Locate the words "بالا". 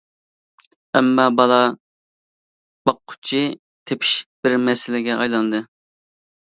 1.41-1.59